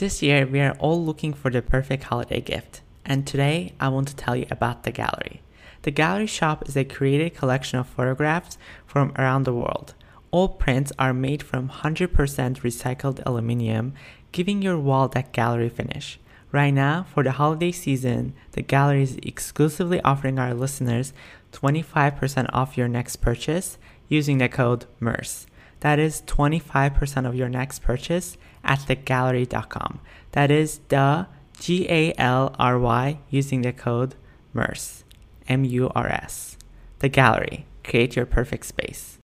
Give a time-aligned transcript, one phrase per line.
[0.00, 4.08] This year, we are all looking for the perfect holiday gift, and today I want
[4.08, 5.42] to tell you about the gallery.
[5.82, 9.92] The gallery shop is a curated collection of photographs from around the world.
[10.30, 13.92] All prints are made from 100% recycled aluminum,
[14.32, 16.18] giving your wall that gallery finish.
[16.50, 21.12] Right now, for the holiday season, the gallery is exclusively offering our listeners
[21.52, 23.76] 25% off your next purchase
[24.08, 25.44] using the code MERCE.
[25.80, 30.00] That is 25% of your next purchase at thegallery.com.
[30.32, 31.26] That is the
[31.58, 34.14] G A L R Y using the code
[34.52, 35.04] MERCE.
[35.48, 36.56] M U R S.
[37.00, 37.66] The Gallery.
[37.84, 39.19] Create your perfect space.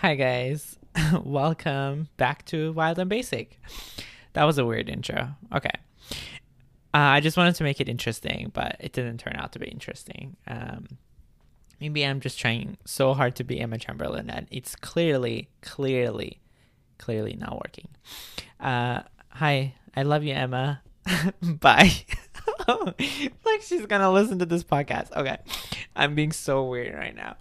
[0.00, 0.78] Hi, guys.
[1.24, 3.60] Welcome back to Wild and Basic.
[4.32, 5.36] That was a weird intro.
[5.54, 5.74] Okay.
[6.10, 6.16] Uh,
[6.94, 10.38] I just wanted to make it interesting, but it didn't turn out to be interesting.
[10.46, 10.86] Um,
[11.82, 16.40] maybe I'm just trying so hard to be Emma Chamberlain that it's clearly, clearly,
[16.96, 17.88] clearly not working.
[18.58, 20.80] Uh, hi, I love you, Emma.
[21.42, 21.92] Bye.
[22.66, 25.12] like she's gonna listen to this podcast.
[25.14, 25.36] Okay.
[25.94, 27.36] I'm being so weird right now.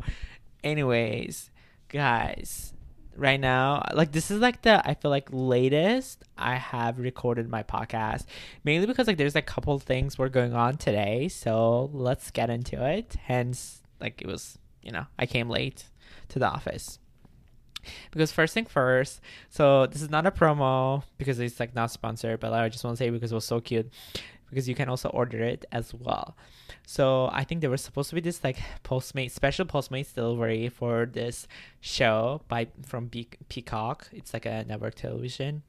[0.62, 1.49] Anyways,
[1.90, 2.74] guys
[3.16, 7.62] right now like this is like the i feel like latest i have recorded my
[7.62, 8.26] podcast
[8.64, 12.84] mainly because like there's a couple things were going on today so let's get into
[12.86, 13.16] it.
[13.24, 15.86] Hence like it was you know i came late
[16.30, 17.00] to the office.
[18.12, 22.40] Because first thing first so this is not a promo because it's like not sponsored
[22.40, 23.90] but i just want to say because it was so cute
[24.50, 26.36] because you can also order it as well.
[26.86, 31.06] So I think there was supposed to be this like Postmate special Postmates delivery for
[31.06, 31.48] this
[31.82, 34.10] show by from Pe- Peacock.
[34.12, 35.64] It's like a network television.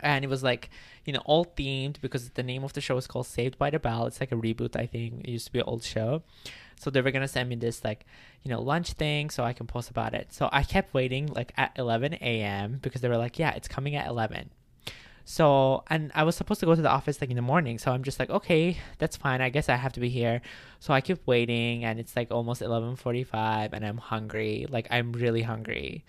[0.00, 0.68] And it was like,
[1.06, 3.78] you know, all themed because the name of the show is called Saved by the
[3.78, 4.06] Bell.
[4.06, 5.24] It's like a reboot, I think.
[5.24, 6.22] It used to be an old show.
[6.78, 8.04] So they were gonna send me this like,
[8.42, 10.32] you know, lunch thing so I can post about it.
[10.32, 12.78] So I kept waiting like at 11 a.m.
[12.82, 14.50] because they were like, yeah, it's coming at 11.
[15.28, 17.78] So, and I was supposed to go to the office like in the morning.
[17.78, 19.40] So I'm just like, okay, that's fine.
[19.40, 20.40] I guess I have to be here.
[20.78, 24.66] So I keep waiting and it's like almost 11:45 and I'm hungry.
[24.70, 26.04] Like I'm really hungry.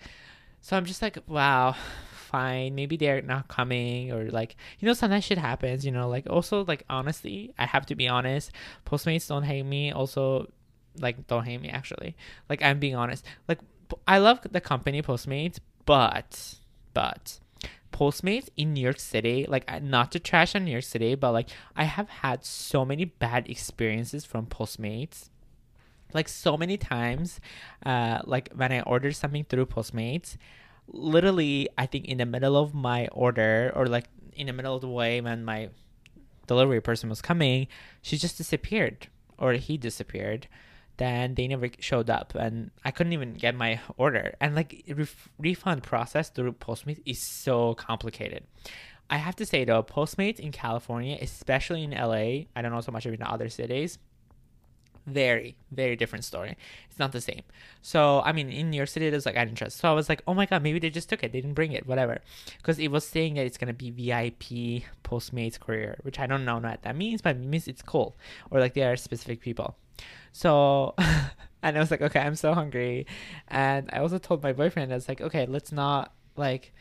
[0.60, 1.74] So I'm just like, wow,
[2.12, 2.76] fine.
[2.76, 6.64] Maybe they're not coming or like, you know, sometimes shit happens, you know, like also
[6.64, 8.52] like honestly, I have to be honest.
[8.86, 9.90] Postmates don't hate me.
[9.90, 10.48] Also
[11.00, 12.16] like don't hate me actually.
[12.48, 13.24] Like I'm being honest.
[13.48, 13.58] Like
[14.06, 16.54] I love the company Postmates, but
[16.94, 17.40] but
[17.92, 21.48] Postmates in New York City, like not to trash on New York City, but like
[21.76, 25.30] I have had so many bad experiences from Postmates.
[26.14, 27.38] Like so many times,
[27.84, 30.36] uh, like when I ordered something through Postmates,
[30.86, 34.80] literally I think in the middle of my order or like in the middle of
[34.80, 35.68] the way when my
[36.46, 37.68] delivery person was coming,
[38.00, 40.48] she just disappeared or he disappeared
[40.98, 44.34] then they never showed up and i couldn't even get my order.
[44.40, 48.44] And like ref- refund process through postmates is so complicated.
[49.10, 52.92] I have to say though postmates in california especially in la i don't know so
[52.92, 53.98] much about other cities
[55.06, 56.56] very very different story.
[56.90, 57.42] It's not the same.
[57.80, 60.08] So i mean in new york city there's like i didn't trust so i was
[60.08, 61.32] like oh my god maybe they just took it.
[61.32, 62.18] They didn't bring it whatever.
[62.58, 66.44] Because it was saying that it's going to be vip postmates courier which i don't
[66.44, 68.16] know what that means but it means it's cool.
[68.50, 69.76] Or like there are specific people
[70.32, 70.94] so
[71.62, 73.06] and i was like okay i'm so hungry
[73.48, 76.72] and i also told my boyfriend i was like okay let's not like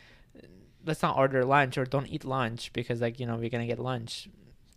[0.86, 3.80] let's not order lunch or don't eat lunch because like you know we're gonna get
[3.80, 4.30] lunch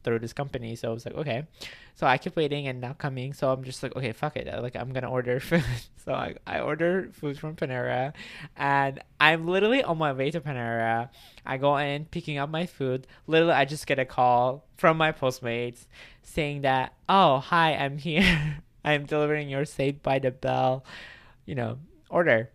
[0.02, 0.76] through this company.
[0.76, 1.46] So I was like, okay.
[1.94, 3.32] So I kept waiting and not coming.
[3.32, 4.46] So I'm just like, okay, fuck it.
[4.62, 5.64] Like I'm gonna order food.
[6.04, 8.12] so I, I order food from Panera
[8.56, 11.10] and I'm literally on my way to Panera.
[11.44, 13.06] I go in picking up my food.
[13.26, 15.86] Literally I just get a call from my postmates
[16.30, 18.58] saying that, oh hi, I'm here.
[18.84, 20.84] I'm delivering your Saved by the Bell,
[21.44, 22.50] you know, order.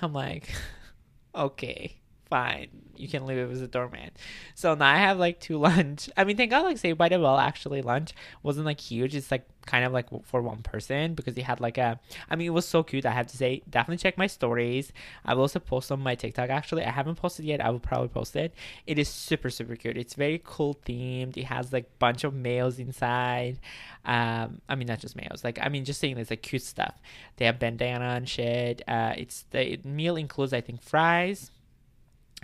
[0.00, 0.48] I'm like,
[1.34, 1.99] okay
[2.30, 2.68] fine.
[2.96, 4.10] You can leave it as a doorman.
[4.54, 6.08] So now I have like two lunch.
[6.16, 8.12] I mean, thank God, like Saved by the Bell actually lunch
[8.42, 9.14] wasn't like huge.
[9.14, 11.98] It's like kind of like for one person because he had like a.
[12.30, 13.06] I mean, it was so cute.
[13.06, 14.92] I have to say, definitely check my stories.
[15.24, 16.50] I will also post on my TikTok.
[16.50, 17.64] Actually, I haven't posted yet.
[17.64, 18.54] I will probably post it.
[18.86, 19.96] It is super super cute.
[19.96, 21.36] It's very cool themed.
[21.36, 23.58] It has like bunch of males inside.
[24.04, 25.42] Um, I mean not just males.
[25.42, 27.00] Like I mean just saying it's like cute stuff.
[27.36, 28.82] They have bandana and shit.
[28.86, 31.50] Uh, it's the meal includes I think fries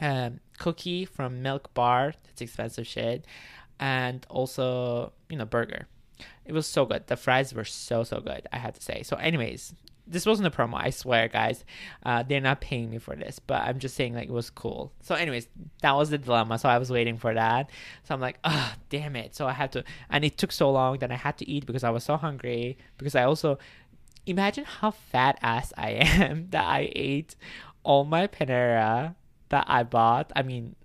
[0.00, 2.14] um, cookie from Milk Bar.
[2.24, 3.24] That's expensive shit.
[3.78, 5.86] And also, you know, burger.
[6.44, 7.06] It was so good.
[7.08, 9.02] The fries were so, so good, I have to say.
[9.02, 9.74] So, anyways,
[10.06, 10.74] this wasn't a promo.
[10.74, 11.64] I swear, guys.
[12.04, 14.92] Uh, they're not paying me for this, but I'm just saying like it was cool.
[15.02, 15.48] So, anyways,
[15.82, 16.58] that was the dilemma.
[16.58, 17.70] So I was waiting for that.
[18.04, 19.34] So I'm like, oh, damn it.
[19.34, 21.84] So I had to, and it took so long that I had to eat because
[21.84, 22.78] I was so hungry.
[22.98, 23.58] Because I also
[24.26, 27.34] imagine how fat ass I am that I ate
[27.82, 29.14] all my Panera
[29.48, 30.32] that I bought.
[30.34, 30.76] I mean,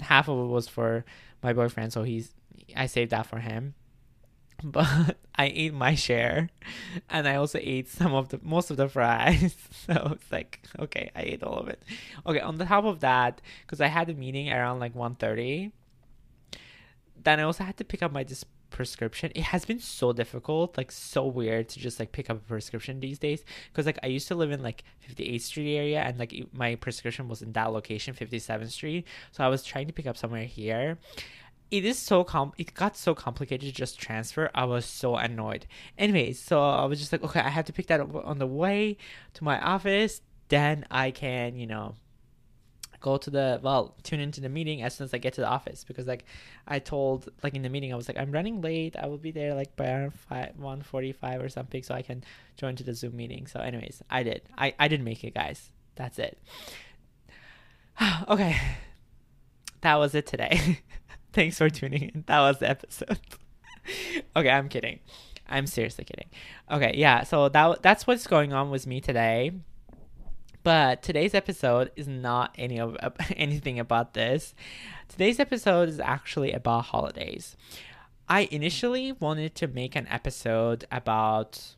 [0.00, 1.04] half of it was for
[1.42, 2.34] my boyfriend, so he's
[2.76, 3.74] I saved that for him.
[4.64, 6.48] But I ate my share,
[7.10, 9.56] and I also ate some of the most of the fries.
[9.86, 11.82] so it's like okay, I ate all of it.
[12.24, 15.72] Okay, on the top of that, because I had a meeting around like 1.30,
[17.24, 19.30] then I also had to pick up my dis- prescription.
[19.34, 22.98] It has been so difficult like so weird to just like pick up a prescription
[22.98, 26.34] these days because like i used to live in like 58th street area and like
[26.52, 29.06] my prescription was in that location 57th street.
[29.30, 30.98] So i was trying to pick up somewhere here.
[31.70, 34.50] It is so com it got so complicated to just transfer.
[34.54, 35.66] I was so annoyed.
[35.96, 38.46] Anyways so i was just like okay i have to pick that up on the
[38.46, 38.96] way
[39.34, 40.22] to my office.
[40.48, 41.94] Then i can you know
[43.02, 45.46] go to the well tune into the meeting as soon as i get to the
[45.46, 46.24] office because like
[46.68, 48.96] i told like in the meeting i was like i'm running late.
[48.96, 52.24] I will be there like by around 5 145 or something so i can
[52.56, 53.46] join to the zoom meeting.
[53.46, 54.42] So anyways i did.
[54.56, 55.70] I i did make it guys.
[55.96, 56.38] That's it.
[58.28, 58.56] Okay.
[59.82, 60.78] That was it today.
[61.32, 62.24] Thanks for tuning in.
[62.26, 63.18] That was the episode.
[64.36, 65.00] Okay i'm kidding.
[65.48, 66.30] I'm seriously kidding.
[66.70, 69.50] Okay yeah so that that's what's going on with me today
[70.62, 72.96] but today's episode is not any of
[73.36, 74.54] anything about this.
[75.08, 77.56] Today's episode is actually about holidays.
[78.28, 81.74] I initially wanted to make an episode about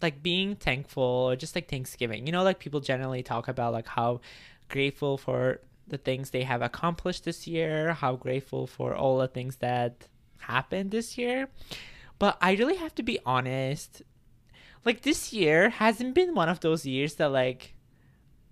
[0.00, 2.26] like being thankful or just like Thanksgiving.
[2.26, 4.20] You know, like people generally talk about like how
[4.68, 9.56] grateful for the things they have accomplished this year, how grateful for all the things
[9.56, 10.08] that
[10.38, 11.48] happened this year.
[12.18, 14.02] But I really have to be honest.
[14.84, 17.74] Like this year hasn't been one of those years that like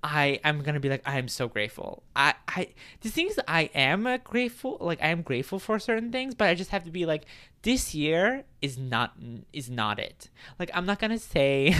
[0.03, 2.03] I am gonna be like I am so grateful.
[2.17, 2.69] I I
[3.03, 6.71] the things I am grateful like I am grateful for certain things, but I just
[6.71, 7.25] have to be like
[7.63, 9.15] this year is not
[9.53, 10.31] is not it.
[10.59, 11.77] Like I'm not gonna say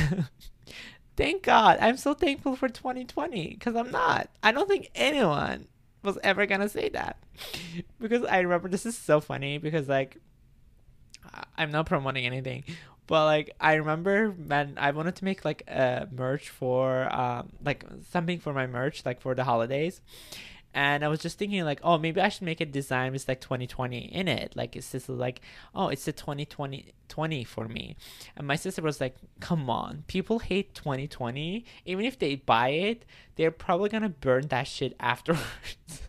[1.17, 4.29] thank God I'm so thankful for 2020 because I'm not.
[4.43, 5.67] I don't think anyone
[6.03, 7.17] was ever gonna say that
[8.01, 10.19] because I remember this is so funny because like
[11.57, 12.65] I'm not promoting anything,
[13.11, 17.85] but like I remember when I wanted to make like a merch for um like
[18.13, 20.01] something for my merch like for the holidays.
[20.73, 23.41] And I was just thinking like, oh, maybe I should make a design with like
[23.41, 24.55] 2020 in it.
[24.55, 25.41] Like it's just like,
[25.75, 27.97] oh, it's a 2020 20 for me.
[28.37, 31.65] And my sister was like, come on, people hate 2020.
[31.87, 33.05] Even if they buy it,
[33.35, 35.43] they're probably gonna burn that shit afterwards.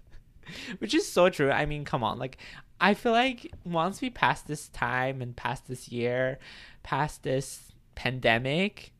[0.77, 1.49] Which is so true.
[1.49, 2.19] I mean, come on.
[2.19, 2.37] Like
[2.81, 6.39] I feel like once we pass this time and pass this year,
[6.83, 8.91] past this pandemic,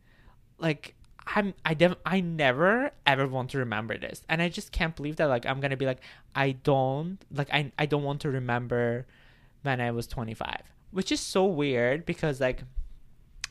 [0.58, 0.96] like
[1.28, 4.24] I'm I def- I never ever want to remember this.
[4.30, 6.02] And I just can't believe that like I'm going to be like
[6.36, 9.08] I don't like I I don't want to remember
[9.64, 10.62] when I was 25,
[10.92, 12.64] which is so weird because like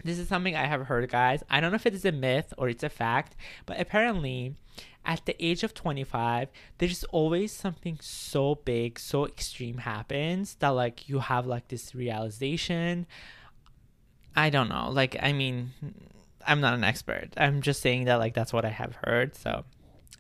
[0.03, 1.43] this is something I have heard guys.
[1.51, 3.37] I don't know if it is a myth or it's a fact,
[3.67, 4.57] but apparently
[5.05, 6.49] at the age of 25
[6.79, 13.07] there's always something so big so extreme happens that like you have like this realization
[14.41, 15.71] i don't know like i mean
[16.47, 19.65] i'm not an expert i'm just saying that like that's what i have heard so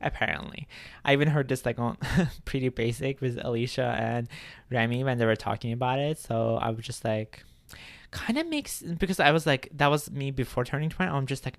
[0.00, 0.68] apparently
[1.04, 1.96] i even heard this like on
[2.44, 4.28] pretty basic with alisha and
[4.70, 7.44] remi when they were talking about it so i was just like
[8.10, 11.44] kind of makes because i was like that was me before turning 20 i'm just
[11.44, 11.58] like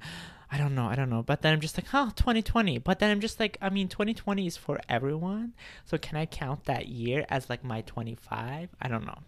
[0.53, 1.23] I don't know, I don't know.
[1.23, 2.79] But then I'm just like, oh, 2020.
[2.79, 5.53] But then I'm just like, I mean, 2020 is for everyone.
[5.85, 8.67] So can I count that year as like my 25?
[8.81, 9.19] I don't know.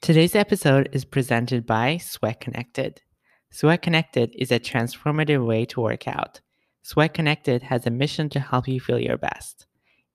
[0.00, 3.02] Today's episode is presented by Sweat Connected.
[3.50, 6.40] Sweat Connected is a transformative way to work out.
[6.82, 9.66] Sweat Connected has a mission to help you feel your best.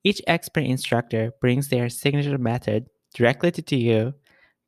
[0.02, 4.14] Each expert instructor brings their signature method directly to you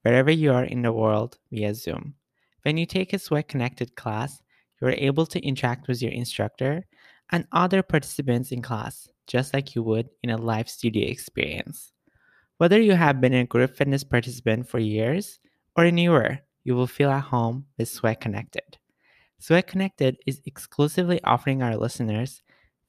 [0.02, 2.14] wherever you are in the world via Zoom.
[2.62, 4.42] When you take a Sweat Connected class,
[4.80, 6.86] you are able to interact with your instructor
[7.30, 11.92] and other participants in class, just like you would in a live studio experience.
[12.58, 15.38] Whether you have been a group fitness participant for years
[15.76, 18.78] or a newer, you will feel at home with Sweat Connected.
[19.38, 22.42] Sweat Connected is exclusively offering our listeners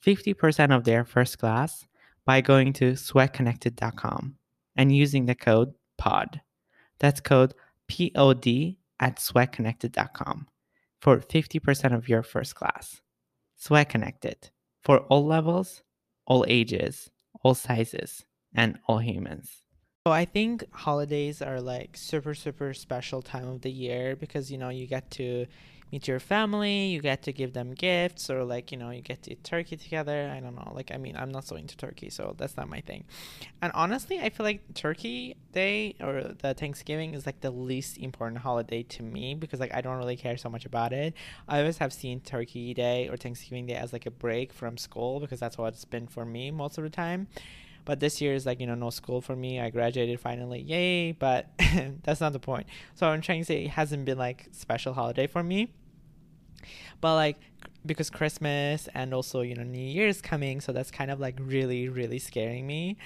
[0.05, 1.85] 50% of their first class
[2.25, 4.35] by going to sweatconnected.com
[4.75, 6.41] and using the code POD.
[6.99, 7.53] That's code
[7.87, 10.47] POD at sweatconnected.com
[11.05, 12.99] for 50% of your first class.
[13.55, 14.49] Sweat Connected
[14.81, 15.83] for all levels,
[16.25, 17.11] all ages,
[17.43, 19.51] all sizes, and all humans.
[20.07, 24.57] So I think holidays are like super super special time of the year because you
[24.57, 25.45] know you get to
[25.91, 29.23] meet your family, you get to give them gifts or like you know you get
[29.23, 30.31] to eat turkey together.
[30.35, 30.71] I don't know.
[30.73, 33.05] Like I mean, I'm not so into turkey, so that's not my thing.
[33.61, 38.41] And honestly, I feel like Turkey Day or the Thanksgiving is like the least important
[38.41, 41.13] holiday to me because like I don't really care so much about it.
[41.47, 45.19] I always have seen Turkey Day or Thanksgiving Day as like a break from school
[45.19, 47.27] because that's what it's been for me most of the time.
[47.85, 49.59] But this year is like, you know, no school for me.
[49.59, 50.61] I graduated finally.
[50.61, 51.11] Yay.
[51.13, 51.49] But
[52.03, 52.67] that's not the point.
[52.95, 55.71] So I'm trying to say it hasn't been like special holiday for me.
[56.99, 57.37] But like
[57.85, 61.87] because Christmas and also, you know, New Year's coming, so that's kind of like really,
[61.87, 62.97] really scaring me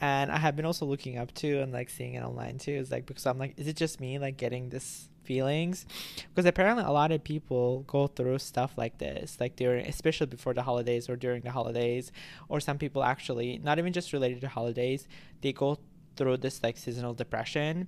[0.00, 2.72] and I have been also looking up to and like seeing it online too.
[2.72, 5.86] Is like because I'm like, is it just me like getting this feelings?
[6.28, 10.54] Because apparently a lot of people go through stuff like this, like during, especially before
[10.54, 12.10] the holidays or during the holidays,
[12.48, 15.06] or some people actually not even just related to holidays,
[15.42, 15.78] they go
[16.16, 17.86] through this like seasonal depression,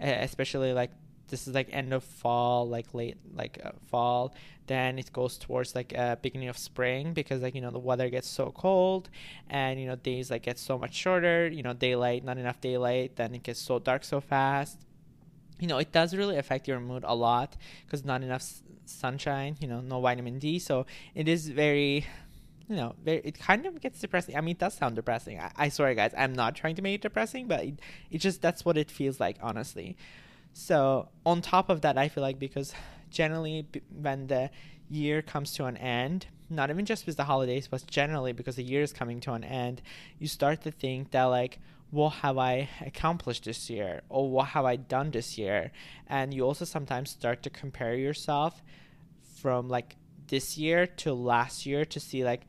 [0.00, 0.90] especially like
[1.28, 4.34] this is like end of fall like late like uh, fall
[4.66, 8.10] then it goes towards like uh, beginning of spring because like you know the weather
[8.10, 9.08] gets so cold
[9.48, 13.16] and you know days like get so much shorter you know daylight not enough daylight
[13.16, 14.76] then it gets so dark so fast
[15.62, 19.56] you know it does really affect your mood a lot because not enough s- sunshine
[19.60, 22.04] you know no vitamin d so it is very
[22.68, 24.34] you know, very, it kind of gets depressing.
[24.34, 25.38] I mean, it does sound depressing.
[25.38, 28.40] I, I swear, guys, I'm not trying to make it depressing, but it, it just
[28.40, 29.96] that's what it feels like, honestly.
[30.54, 32.72] So on top of that, I feel like because
[33.10, 34.50] generally when the
[34.88, 38.64] year comes to an end, not even just with the holidays, but generally because the
[38.64, 39.82] year is coming to an end,
[40.18, 41.58] you start to think that like,
[41.92, 45.70] what have I accomplished this year, or what have I done this year,
[46.08, 48.62] and you also sometimes start to compare yourself
[49.40, 49.96] from like
[50.28, 52.42] this year to last year to see like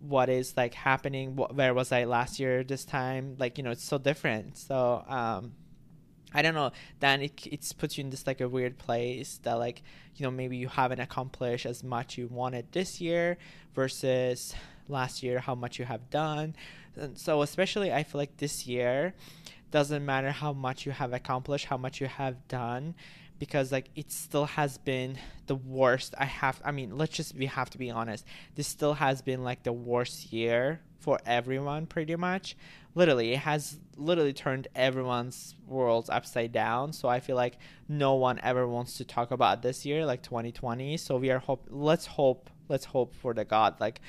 [0.00, 3.70] what is like happening what, where was i last year this time like you know
[3.70, 5.52] it's so different so um
[6.32, 6.70] I don't know.
[7.00, 9.82] Then it it puts you in this like a weird place that like
[10.16, 13.36] you know maybe you haven't accomplished as much you wanted this year
[13.74, 14.54] versus
[14.88, 16.54] last year how much you have done.
[16.96, 19.14] And so especially I feel like this year
[19.70, 22.94] doesn't matter how much you have accomplished, how much you have done
[23.40, 26.14] because like it still has been the worst.
[26.18, 28.24] I have i mean let's just we have to be honest.
[28.54, 32.56] This still has been like the worst year for everyone pretty much.
[32.94, 36.92] Literally it has literally turned everyone's worlds upside down.
[36.92, 40.96] So i feel like no one ever wants to talk about this year like 2020
[40.96, 43.80] so we are hope let's hope let's hope for the god.
[43.80, 44.00] Like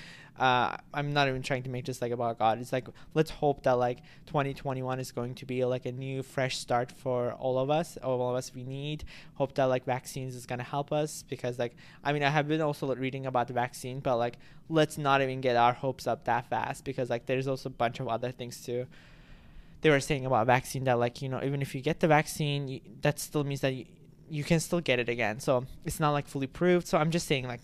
[0.42, 2.60] uh, I'm not even trying to make this like about God.
[2.60, 6.58] It's like let's hope that like 2021 is going to be like a new fresh
[6.58, 9.04] start for all of us, all of us we need.
[9.36, 12.60] Hope that like vaccines is gonna help us because like I mean I have been
[12.60, 16.50] also reading about the vaccine, but like let's not even get our hopes up that
[16.50, 18.88] fast because like there's also a bunch of other things too.
[19.82, 22.68] They were saying about vaccine that like you know even if you get the vaccine,
[22.68, 23.86] you, that still means that you,
[24.28, 25.40] you can still get it again.
[25.40, 26.88] So it's not like fully proved.
[26.88, 27.62] So I'm just saying like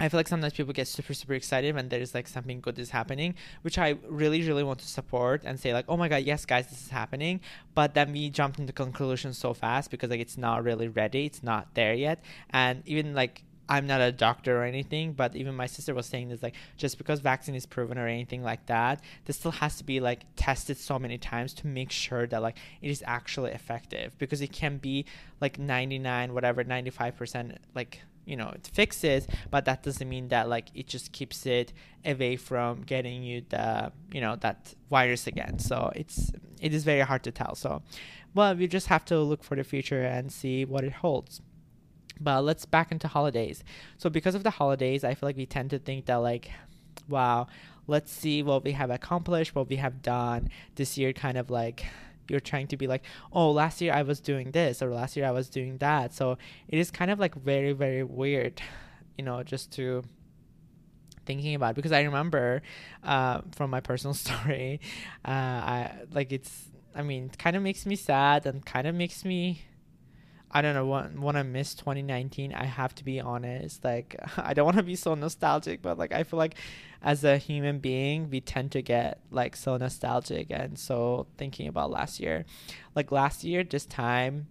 [0.00, 2.90] I feel like sometimes people get super super excited when there's like something good is
[2.90, 6.44] happening, which I really really want to support and say like, oh my god, yes
[6.44, 7.40] guys, this is happening.
[7.74, 11.42] But then we jumped into conclusions so fast because like it's not really ready, it's
[11.42, 15.66] not there yet, and even like I'm not a doctor or anything, but even my
[15.66, 19.36] sister was saying this like just because vaccine is proven or anything like that, this
[19.36, 22.90] still has to be like tested so many times to make sure that like it
[22.90, 24.18] is actually effective.
[24.18, 25.06] Because it can be
[25.40, 30.68] like 99 whatever 95% like you know it fixes but that doesn't mean that like
[30.74, 31.72] it just keeps it
[32.04, 35.58] away from getting you the you know that virus again.
[35.58, 37.54] So it's it is very hard to tell.
[37.54, 37.82] So
[38.34, 41.40] well we just have to look for the future and see what it holds.
[42.20, 43.64] But let's back into holidays.
[43.98, 46.50] So because of the holidays i feel like we tend to think that like
[47.08, 47.46] wow
[47.86, 51.84] let's see what we have accomplished what we have done this year kind of like
[52.28, 55.26] you're trying to be like oh last year i was doing this or last year
[55.26, 56.14] i was doing that.
[56.14, 56.38] So
[56.68, 58.60] it is kind of like very very weird
[59.16, 60.02] you know just to
[61.26, 62.62] thinking about because i remember
[63.02, 64.80] uh, from my personal story
[65.24, 68.94] uh, i like it's i mean it kind of makes me sad and kind of
[68.94, 69.62] makes me
[70.56, 73.82] I don't know when when I miss 2019 I have to be honest.
[73.82, 76.54] Like I don't want to be so nostalgic but like I feel like
[77.04, 81.90] as a human being we tend to get like so nostalgic and so thinking about
[81.90, 82.46] last year.
[82.96, 84.48] Like last year this time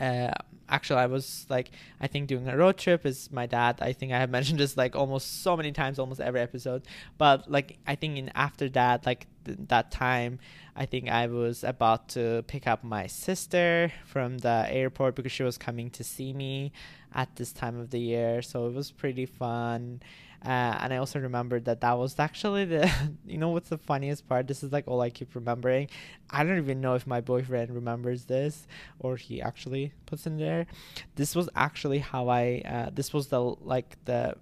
[0.00, 0.30] uh
[0.68, 3.80] actually I was like I think doing a road trip is my dad.
[3.82, 6.86] I think I have mentioned this like almost so many times almost every episode.
[7.18, 10.38] But like I think in after that like that time
[10.74, 15.42] I think I was about to pick up my sister from the airport because she
[15.42, 16.72] was coming to see me
[17.14, 20.00] at this time of the year so it was pretty fun
[20.44, 22.88] Uh, and I also remembered that that was actually the,
[23.26, 24.46] you know, what's the funniest part?
[24.46, 25.88] This is like all I keep remembering.
[26.30, 28.66] I don't even know if my boyfriend remembers this
[29.00, 30.66] or he actually puts in there.
[31.16, 34.36] This was actually how I, uh, this was the, like, the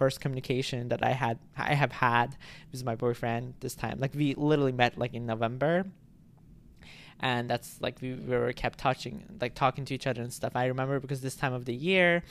[0.00, 1.36] first communication that I had,
[1.70, 2.28] I have had
[2.72, 3.96] with my boyfriend this time.
[4.04, 5.74] Like, we literally met like in November.
[7.22, 10.52] And that's like we, we were kept touching like talking to each other and stuff.
[10.56, 12.22] I remember because this time of the year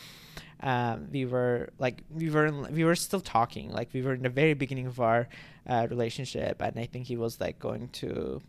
[0.71, 3.69] um, we were like we were we were still talking.
[3.79, 5.29] Like we were in the very beginning of our
[5.67, 6.59] uh, relationship.
[6.59, 8.41] And i think he was like going to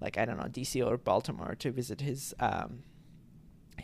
[0.00, 2.82] like i don't know dc or baltimore to visit his um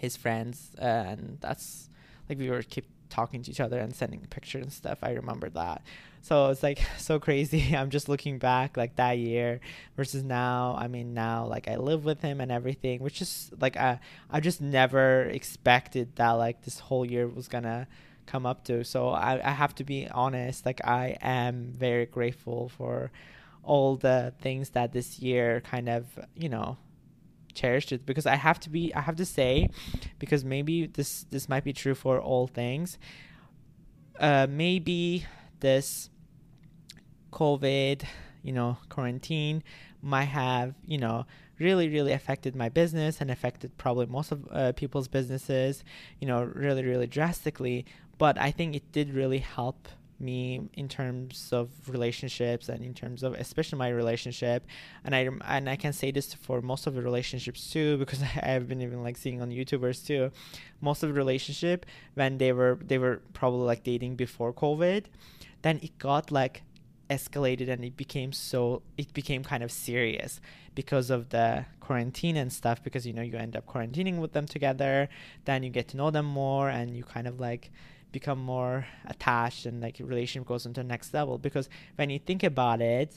[0.05, 0.73] his friends.
[0.81, 1.89] Uh, and that's
[2.29, 4.99] like we were keep talking to each other and sending pictures and stuff.
[5.03, 5.83] I remember that.
[6.23, 7.77] So it's like so crazy.
[7.77, 9.61] I'm just looking back like that year
[9.97, 10.77] versus now.
[10.79, 14.41] I mean now like I live with him and everything, which is like I I
[14.41, 17.87] just never expected that like this whole year was gonna
[18.27, 18.85] come up to.
[18.85, 23.13] So I, I have to be honest, like I am very grateful for
[23.63, 26.05] all the things that this year kind of,
[26.35, 26.77] you know,
[27.55, 29.69] cherished it because I have to be I have to say
[30.19, 32.99] because maybe this this might be true for all things.
[34.19, 35.27] Uh, maybe
[35.61, 36.11] this
[37.33, 38.05] COVID,
[38.43, 39.63] you know, quarantine
[40.03, 41.27] might have you know
[41.59, 45.85] really really affected my business and affected probably most of uh, people's businesses,
[46.21, 47.85] you know, really really drastically.
[48.19, 49.89] But I think it did really help
[50.21, 54.65] me in terms of relationships and in terms of especially my relationship.
[55.05, 58.69] And i and i can say this for most of the relationships too because i've
[58.69, 60.31] been even like seeing on youtubers too.
[60.81, 65.07] Most of the relationship when they were they were probably like dating before covid
[65.63, 66.63] then it got like
[67.11, 70.41] escalated and it became so it became kind of serious
[70.75, 74.47] because of the quarantine and stuff because you know you end up quarantining with them
[74.47, 75.09] together
[75.45, 77.71] then you get to know them more and you kind of like
[78.19, 82.43] become more attached and like relationship goes into the next level because when you think
[82.43, 83.13] about it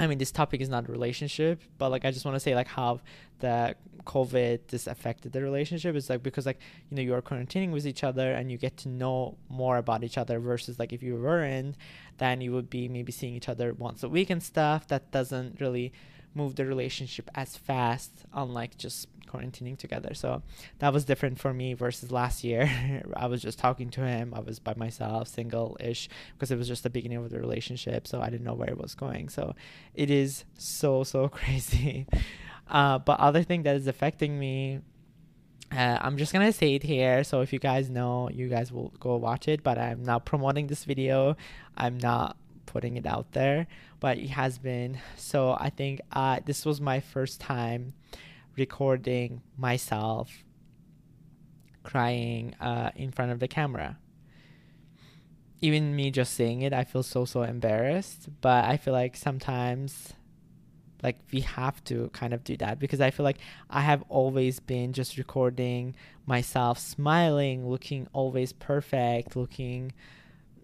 [0.00, 2.66] I mean, this topic is not relationship, but like I just want to say like
[2.66, 3.00] how
[3.40, 5.94] the COVID this affected the relationship.
[5.94, 6.58] is like because like
[6.88, 10.02] you know you are quarantining with each other and you get to know more about
[10.02, 11.76] each other versus like if you weren't,
[12.18, 14.88] then you would be maybe seeing each other once a week and stuff.
[14.88, 15.92] That doesn't really
[16.34, 20.14] move the relationship as fast, unlike just quarantining together.
[20.14, 20.42] So
[20.78, 23.02] that was different for me versus last year.
[23.16, 24.34] I was just talking to him.
[24.34, 28.06] I was by myself, single ish, because it was just the beginning of the relationship.
[28.06, 29.28] So I didn't know where it was going.
[29.28, 29.54] So
[29.94, 32.06] it is so, so crazy.
[32.68, 34.80] Uh, but other thing that is affecting me
[35.74, 38.92] uh, I'm just gonna say it here, so if you guys know, you guys will
[39.00, 39.62] go watch it.
[39.62, 41.34] But I'm not promoting this video.
[41.78, 42.36] I'm not
[42.72, 43.66] putting it out there,
[44.00, 44.98] but it has been.
[45.16, 47.92] So I think uh, this was my first time
[48.56, 50.44] recording myself
[51.82, 53.98] crying uh, in front of the camera.
[55.60, 58.28] Even me just saying it, I feel so, so embarrassed.
[58.40, 60.14] But I feel like sometimes,
[61.02, 63.38] like, we have to kind of do that because I feel like
[63.70, 65.94] I have always been just recording
[66.26, 69.92] myself smiling, looking always perfect, looking.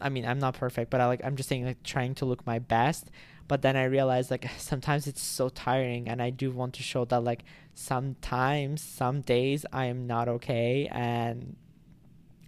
[0.01, 2.47] I mean, I'm not perfect, but I like, I'm just saying, like, trying to look
[2.47, 3.11] my best.
[3.49, 7.07] But then i realized like sometimes it's so tiring and i do want to show
[7.07, 11.57] that like sometimes some days i am not okay and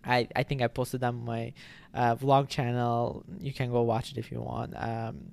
[0.05, 1.55] i i think i posted on my
[1.95, 3.25] uh, vlog channel.
[3.41, 4.75] You can go watch it if you want.
[4.77, 5.33] Um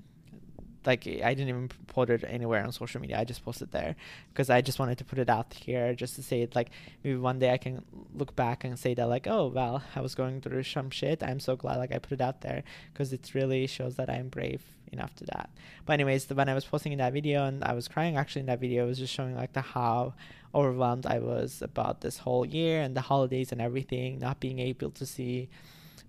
[0.86, 3.20] like I didn't even put it anywhere on social media.
[3.20, 3.96] I just posted there
[4.30, 6.70] because I just wanted to put it out here just to say it like
[7.04, 10.16] maybe one day I can look back and say that like oh well I was
[10.16, 11.24] going through some shit.
[11.24, 12.64] I'm so glad like I put it out there
[12.94, 15.50] because it really shows that I'm brave enough to that.
[15.86, 18.42] But anyways, the, when I was posting in that video and I was crying actually
[18.42, 20.14] in that video, it was just showing like the how
[20.56, 24.92] overwhelmed I was about this whole year and the holidays and everything, not being able
[24.92, 25.50] to see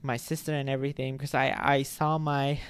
[0.03, 2.61] my sister and everything because I I saw my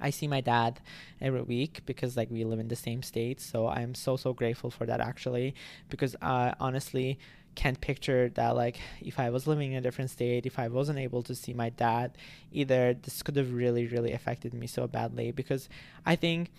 [0.00, 0.80] I see my dad
[1.20, 3.40] every week because like we live in the same state.
[3.40, 5.54] So I'm so so grateful for that actually
[5.88, 7.18] because I honestly
[7.54, 10.98] can't picture that like if I was living in a different state, if I wasn't
[10.98, 12.18] able to see my dad,
[12.52, 15.68] either this could have really really affected me so badly because
[16.04, 16.50] I think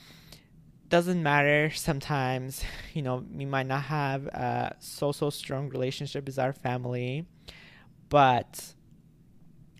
[0.90, 6.40] doesn't matter sometimes you know we might not have a so so strong relationship with
[6.40, 7.26] our family
[8.10, 8.74] but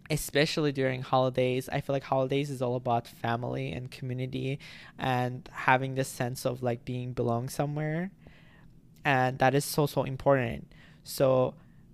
[0.10, 4.60] especially during holidays i feel like holidays is all about family and community
[4.98, 8.12] and having this sense of like being belong somewhere.
[9.06, 10.68] And that is so so important.
[11.04, 11.54] So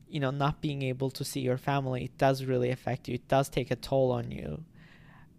[0.09, 3.15] you know not being able to see your family it does really affect you.
[3.15, 4.63] It does take a toll on you.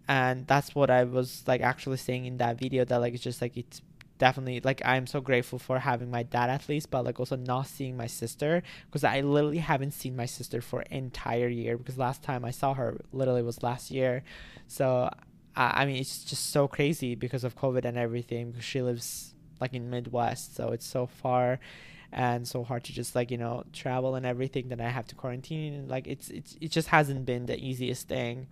[0.07, 3.41] And that's what i was like actually saying in that video that like it's just
[3.41, 3.81] like it
[4.17, 7.67] definitely like i'm so grateful for having my dad at least but like also not
[7.67, 12.23] seeing my sister because i literally haven't seen my sister for entire year because last
[12.23, 14.23] time i saw her literally was last year
[14.67, 15.09] so
[15.57, 18.51] I mean, it's just so crazy because of COVID and everything.
[18.51, 21.59] Because she lives like in Midwest, so it's so far
[22.11, 24.69] and so hard to just like you know travel and everything.
[24.69, 28.07] that I have to quarantine, and like it's it's it just hasn't been the easiest
[28.07, 28.47] thing.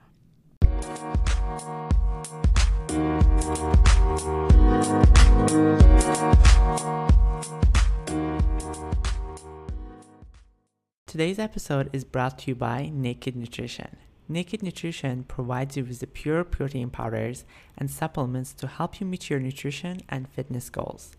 [11.07, 13.97] Today's episode is brought to you by Naked Nutrition.
[14.29, 17.45] Naked Nutrition provides you with the pure protein powders
[17.77, 21.15] and supplements to help you meet your nutrition and fitness goals.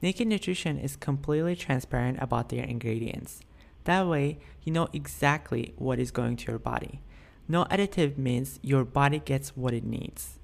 [0.00, 3.40] Naked Nutrition is completely transparent about their ingredients.
[3.84, 7.02] That way, you know exactly what is going to your body.
[7.46, 10.39] No additive means your body gets what it needs.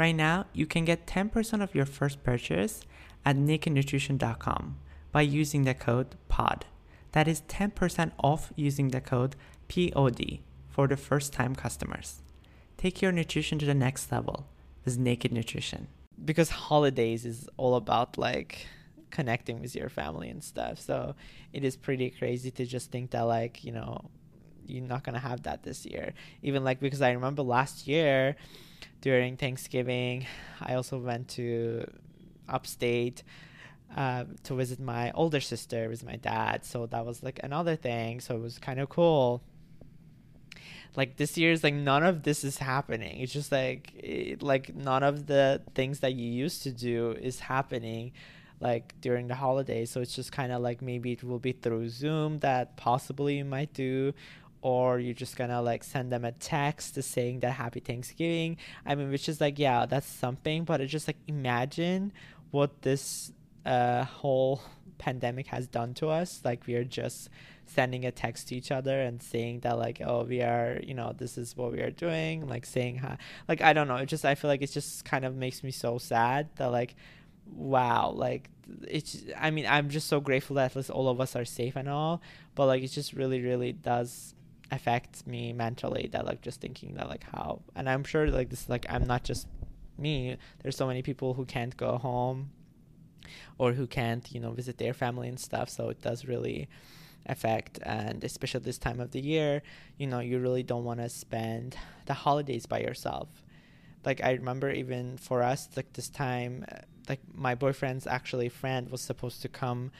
[0.00, 2.80] Right now, you can get 10% of your first purchase
[3.22, 4.78] at nakednutrition.com
[5.12, 6.64] by using the code POD.
[7.12, 9.36] That is 10% off using the code
[9.68, 10.38] POD
[10.70, 12.22] for the first time customers.
[12.78, 14.46] Take your nutrition to the next level
[14.86, 15.88] with Naked Nutrition.
[16.24, 18.68] Because holidays is all about like
[19.10, 20.78] connecting with your family and stuff.
[20.78, 21.14] So
[21.52, 24.08] it is pretty crazy to just think that like, you know,
[24.66, 26.14] you're not gonna have that this year.
[26.42, 28.36] Even like because I remember last year
[29.00, 30.26] during Thanksgiving,
[30.60, 31.84] I also went to
[32.48, 33.22] upstate
[33.96, 36.64] uh, to visit my older sister with my dad.
[36.64, 38.20] So that was like another thing.
[38.20, 39.42] So it was kind of cool.
[40.96, 43.20] Like this year is like none of this is happening.
[43.20, 47.40] It's just like it, like none of the things that you used to do is
[47.40, 48.12] happening
[48.60, 49.90] like during the holidays.
[49.90, 53.44] So it's just kind of like maybe it will be through Zoom that possibly you
[53.44, 54.12] might do,
[54.62, 58.56] or you're just gonna like send them a text saying that Happy Thanksgiving.
[58.84, 62.12] I mean, which is like yeah, that's something, but it's just like imagine
[62.50, 63.32] what this
[63.64, 64.62] uh whole
[64.98, 66.42] pandemic has done to us.
[66.44, 67.30] Like we are just
[67.70, 71.14] sending a text to each other and saying that like oh we are you know
[71.16, 74.24] this is what we are doing like saying hi like i don't know it just
[74.24, 76.96] i feel like it just kind of makes me so sad that like
[77.54, 78.50] wow like
[78.88, 81.76] it's i mean i'm just so grateful that at least all of us are safe
[81.76, 82.20] and all
[82.56, 84.34] but like it just really really does
[84.70, 88.68] affect me mentally that like just thinking that like how and i'm sure like this
[88.68, 89.46] like i'm not just
[90.00, 90.36] me.
[90.62, 92.50] There's so many people who can't go home
[93.58, 96.68] or who can't you know visit their family and stuff so it does really
[97.26, 99.62] affect and especially this time of the year
[99.98, 103.28] you know you really don't want to spend the holidays by yourself.
[104.04, 106.64] Like i remember even for us like this time
[107.08, 109.92] like my boyfriend's actually friend was supposed to come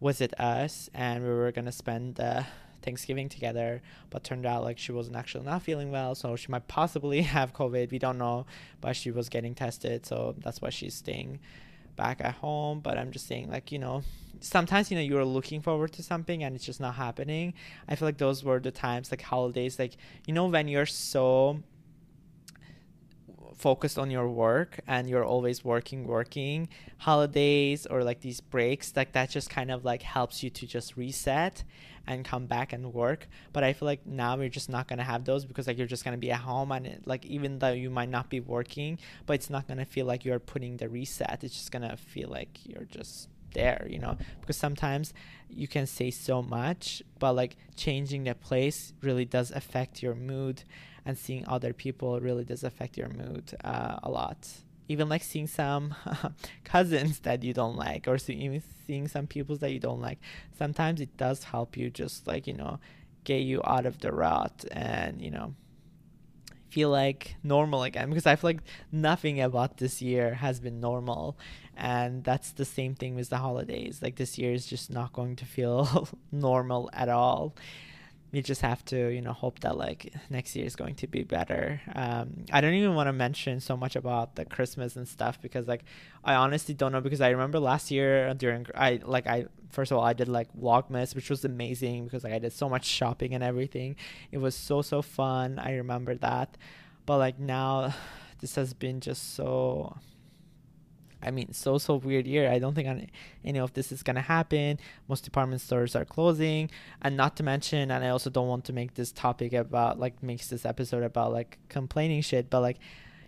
[0.00, 2.42] visit us and we were gonna spend uh,
[2.86, 6.68] Thanksgiving together, but turned out like she wasn't actually not feeling well, so she might
[6.68, 7.90] possibly have COVID.
[7.90, 8.46] We don't know,
[8.80, 11.40] but she was getting tested, so that's why she's staying
[11.96, 12.80] back at home.
[12.80, 14.02] But I'm just saying, like you know,
[14.40, 17.52] sometimes you know you're looking forward to something and it's just not happening.
[17.88, 19.96] I feel like those were the times, like holidays, like
[20.26, 21.60] you know when you're so
[23.56, 29.12] focused on your work and you're always working working holidays or like these breaks like
[29.12, 31.64] that just kind of like helps you to just reset
[32.06, 33.28] and come back and work.
[33.52, 35.86] But i feel like now you're just not going to have those because like you're
[35.86, 38.40] just going to be at home and it, like even though you might not be
[38.40, 41.42] working but it's not going to feel like you're putting the reset.
[41.42, 44.16] It's just going to feel like you're just there you know?
[44.40, 45.14] Because sometimes
[45.48, 50.62] you can say so much but like changing the place really does affect your mood
[51.06, 54.48] and seeing other people really does affect your mood uh, a lot.
[54.88, 55.94] Even like seeing some
[56.64, 60.18] cousins that you don't like or see, even seeing some people that you don't like
[60.56, 62.78] sometimes it does help you just like you know
[63.24, 65.54] get you out of the rut and you know
[66.68, 68.10] feel like normal again.
[68.10, 71.38] Because i feel like nothing about this year has been normal.
[71.74, 74.00] And that's the same thing with the holidays.
[74.02, 77.54] Like this year is just not going to feel normal at all
[78.32, 81.22] you just have to you know hope that like next year is going to be
[81.22, 81.80] better.
[81.94, 85.66] Um, i don't even want to mention so much about the christmas and stuff because
[85.68, 85.84] like
[86.24, 89.98] i honestly don't know because i remember last year during i like i first of
[89.98, 93.34] all i did like vlogmas which was amazing because like i did so much shopping
[93.34, 93.96] and everything.
[94.32, 95.58] It was so so fun.
[95.58, 96.56] I remember that.
[97.04, 97.94] But like now
[98.40, 99.96] this has been just so
[101.26, 102.48] I mean, so so weird year.
[102.50, 103.10] I don't think
[103.44, 104.78] any of this is gonna happen.
[105.08, 106.70] Most department stores are closing,
[107.02, 110.22] and not to mention, and I also don't want to make this topic about like
[110.22, 112.78] makes this episode about like complaining shit, but like,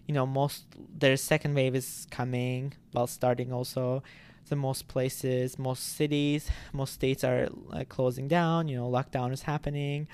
[0.07, 0.65] you know, most
[0.97, 4.03] their second wave is coming while starting also.
[4.49, 7.51] The most places, most cities, most states are
[7.91, 8.67] closing down.
[8.69, 10.09] You know, lockdown is happening,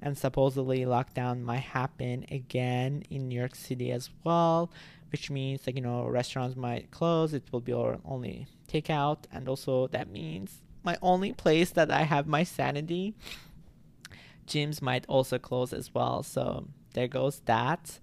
[0.00, 4.70] and supposedly lockdown might happen again in New York City as well
[5.12, 7.34] which means like you know restaurants might close.
[7.34, 12.26] It will be only takeout, and also that means my only place that I have
[12.26, 13.14] my sanity.
[14.46, 16.22] Gyms might also close as well.
[16.22, 18.00] So there goes that.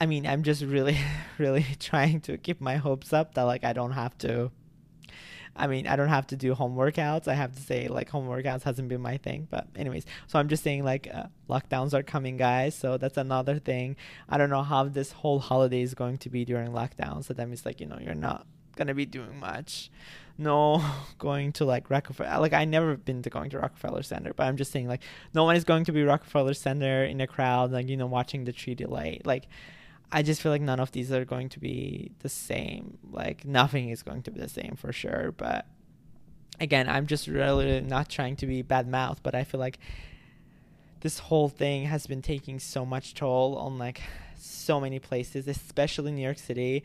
[0.00, 0.98] I mean, I'm just really,
[1.38, 4.50] really trying to keep my hopes up that like I don't have to
[5.58, 7.26] I mean, I don't have to do home workouts.
[7.26, 9.48] I have to say, like, home workouts hasn't been my thing.
[9.50, 12.76] But, anyways, so I'm just saying, like, uh, lockdowns are coming, guys.
[12.76, 13.96] So that's another thing.
[14.28, 17.24] I don't know how this whole holiday is going to be during lockdown.
[17.24, 19.90] So that means, like, you know, you're not going to be doing much.
[20.38, 20.82] No
[21.18, 22.38] going to, like, Rockefeller.
[22.38, 25.02] Like, I never been to going to Rockefeller Center, but I'm just saying, like,
[25.34, 28.44] no one is going to be Rockefeller Center in a crowd, like, you know, watching
[28.44, 29.20] the tree delay.
[29.24, 29.48] Like,
[30.10, 32.98] I just feel like none of these are going to be the same.
[33.10, 35.32] Like nothing is going to be the same for sure.
[35.36, 35.66] But
[36.60, 39.78] again, I'm just really not trying to be bad mouth, but I feel like
[41.00, 44.00] this whole thing has been taking so much toll on like
[44.36, 46.82] so many places, especially New York City.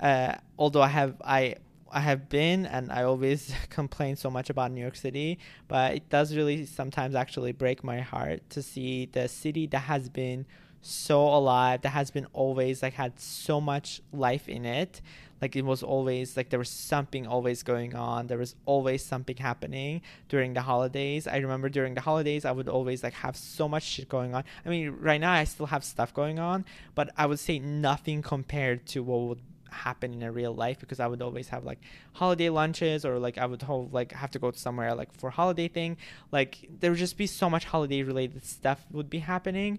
[0.00, 1.56] Uh, although I have I
[1.92, 6.08] I have been and I always complain so much about New York City, but it
[6.08, 10.46] does really sometimes actually break my heart to see the city that has been
[10.82, 15.00] so alive that has been always like had so much life in it.
[15.40, 18.26] Like it was always like there was something always going on.
[18.26, 21.26] There was always something happening during the holidays.
[21.26, 24.44] I remember during the holidays i would always like have so much shit going on.
[24.64, 26.64] I mean right now i still have stuff going on
[26.94, 29.40] but i would say nothing compared to what would
[29.70, 31.78] happen in a real life because I would always have like
[32.12, 35.68] holiday lunches or like I would hold, like have to go somewhere like for holiday
[35.68, 35.96] thing.
[36.32, 39.78] Like there would just be so much holiday related stuff would be happening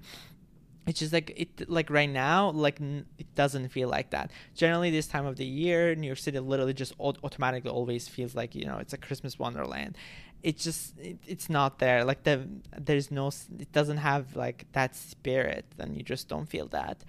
[0.87, 4.31] it's just like it like right now like n- it doesn't feel like that.
[4.55, 8.55] Generally this time of the year new york city literally just automatically always feels like
[8.55, 9.97] you know it's a christmas wonderland.
[10.43, 12.03] It just it, it's not there.
[12.03, 13.27] Like the there's no
[13.59, 17.03] it doesn't have like that spirit and you just don't feel that.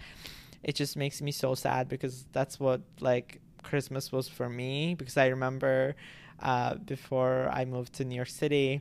[0.62, 5.16] It just makes me so sad because that's what like christmas was for me because
[5.16, 5.94] i remember
[6.40, 8.80] uh, before i moved to new york city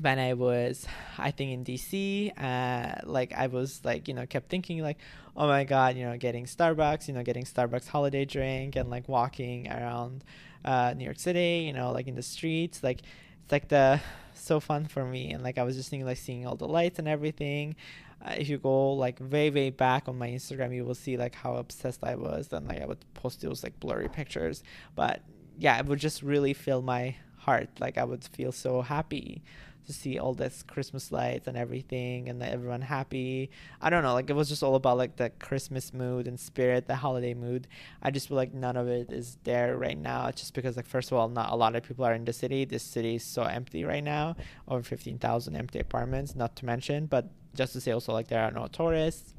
[0.00, 0.86] when I was,
[1.18, 4.98] I think in DC, uh, like I was like, you know, kept thinking like,
[5.36, 9.08] oh my God, you know, getting Starbucks, you know, getting Starbucks holiday drink and like
[9.08, 10.24] walking around
[10.64, 13.00] uh, New York City, you know, like in the streets, like
[13.42, 14.00] it's like the
[14.34, 15.32] so fun for me.
[15.32, 17.76] And like I was just thinking like seeing all the lights and everything.
[18.24, 21.34] Uh, if you go like way way back on my Instagram, you will see like
[21.34, 22.48] how obsessed I was.
[22.52, 24.62] And like I would post those like blurry pictures,
[24.94, 25.20] but
[25.58, 27.68] yeah, it would just really fill my heart.
[27.78, 29.42] Like I would feel so happy
[29.90, 33.50] to see all this Christmas lights and everything and everyone happy.
[33.80, 36.86] I don't know, like it was just all about like the Christmas mood and spirit,
[36.86, 37.66] the holiday mood.
[38.00, 41.10] I just feel like none of it is there right now just because like first
[41.10, 42.64] of all not a lot of people are in the city.
[42.64, 44.36] This city is so empty right now.
[44.68, 48.52] Over 15,000 empty apartments, not to mention, but just to say also like there are
[48.52, 49.34] no tourists.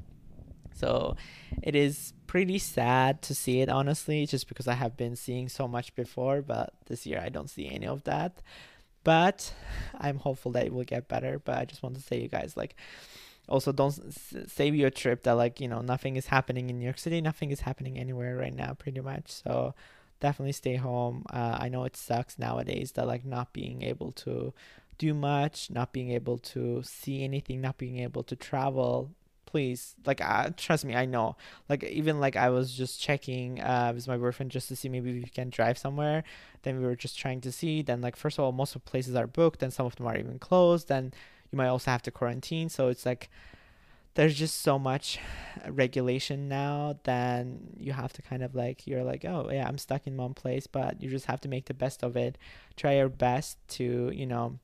[0.74, 1.16] So
[1.62, 5.66] it is pretty sad to see it honestly just because I have been seeing so
[5.66, 8.42] much before, but this year I don't see any of that
[9.04, 9.52] but
[9.98, 11.38] I'm hopeful that it will get better.
[11.38, 12.76] But I just want to say, you guys, like,
[13.48, 16.84] also don't s- save your trip that like you know nothing is happening in New
[16.84, 19.30] York City, nothing is happening anywhere right now, pretty much.
[19.30, 19.74] So
[20.20, 21.24] definitely stay home.
[21.30, 24.52] Uh, I know it sucks nowadays that like not being able to
[24.98, 29.10] do much, not being able to see anything, not being able to travel
[29.52, 31.36] please like uh, trust me i know.
[31.68, 35.12] Like even like i was just checking uh with my boyfriend just to see maybe
[35.12, 36.24] we can drive somewhere.
[36.62, 37.82] Then we were just trying to see.
[37.82, 40.16] Then like first of all most of places are booked and some of them are
[40.16, 40.88] even closed.
[40.88, 41.12] Then
[41.50, 42.70] you might also have to quarantine.
[42.70, 43.28] So it's like
[44.14, 45.18] there's just so much
[45.68, 50.06] regulation now then you have to kind of like you're like oh yeah i'm stuck
[50.06, 52.36] in one place but you just have to make the best of it.
[52.76, 54.58] Try your best to you know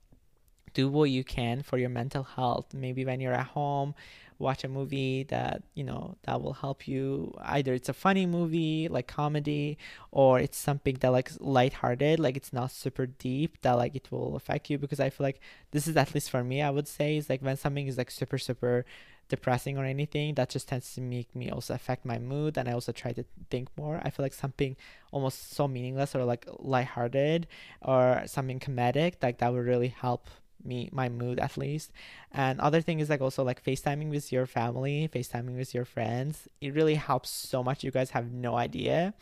[0.75, 2.75] do what you can for your mental health.
[2.75, 3.95] Maybe when you're at home
[4.39, 7.35] watch a movie that you know that will help you.
[7.41, 9.79] Either it's a funny movie like comedy
[10.11, 14.37] or it's something that like lighthearted like it's not super deep that like it will
[14.37, 14.79] affect you.
[14.79, 15.41] Because i feel like
[15.73, 18.11] this is at least for me i would say is like when something is like
[18.11, 18.85] super super
[19.29, 22.73] depressing or anything that just tends to make me also affect my mood and i
[22.73, 24.01] also try to think more.
[24.03, 24.77] I feel like something
[25.13, 27.47] almost so meaningless or like lighthearted
[27.83, 30.29] or something comedic like that would really help
[30.65, 31.93] me my mood at least.
[32.33, 36.49] And other thing is like also like facetiming with your family facetiming with your friends
[36.61, 37.85] it really helps so much.
[37.85, 39.15] You guys have no idea.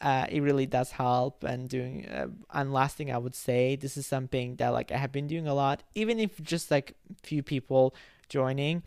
[0.00, 3.96] Uh, it really does help and doing uh, and last thing i would say this
[3.96, 5.82] is something that like i have been doing a lot.
[5.94, 7.94] Even if just like few people
[8.28, 8.82] joining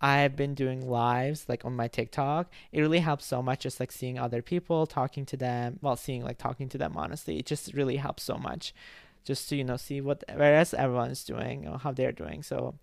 [0.00, 2.50] I've been doing lives like on my TikTok.
[2.72, 6.22] It really helps so much just like seeing other people, talking to them, well, seeing
[6.22, 7.38] like talking to them honestly.
[7.38, 8.74] It just really helps so much
[9.28, 12.42] just to you know see what whereas everyone's doing or how they're doing.
[12.42, 12.74] So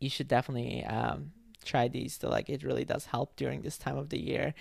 [0.00, 1.30] you should definitely um,
[1.64, 4.54] try these like it really does help during this time of the year.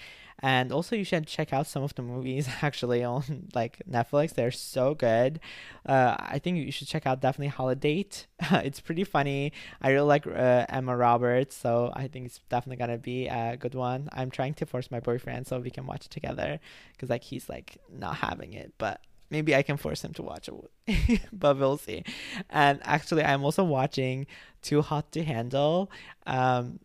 [0.44, 4.36] And also you should check out some of the movies actually on like netflix.
[4.36, 5.40] They're so good.
[5.88, 8.06] Uh, i think you should check out definitely holiday
[8.68, 9.52] it's pretty funny.
[9.82, 13.74] I really like uh, emma roberts so i think it's definitely gonna be a good
[13.74, 14.08] one.
[14.14, 16.60] I'm trying to force my boyfriend so we can watch it together
[16.94, 20.50] because like he's like not having it but maybe I can force him to watch
[20.50, 22.04] it, but we'll see.
[22.50, 24.28] And actually, I'm also watching
[24.62, 25.90] Too Hot to Handle.
[26.28, 26.80] Um,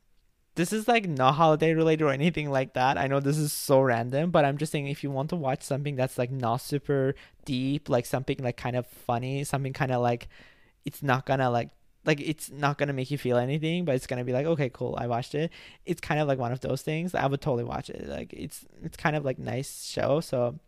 [0.55, 2.97] this is like not holiday related or anything like that.
[2.97, 5.63] I know this is so random, but I'm just saying if you want to watch
[5.63, 10.01] something that's like not super deep, like something like kind of funny, something kind of
[10.01, 10.29] like
[10.87, 11.71] it's not gonna like
[12.07, 14.97] like it's not gonna make you feel anything, but it's gonna be like okay, cool,
[14.99, 15.51] I watched it.
[15.85, 17.15] It's kind of like one of those things.
[17.15, 18.09] I would totally watch it.
[18.09, 20.59] Like it's it's kind of like nice show, so